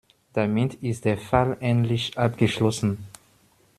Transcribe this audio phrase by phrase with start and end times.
[0.33, 3.05] Damit ist der Fall endlich abgeschlossen.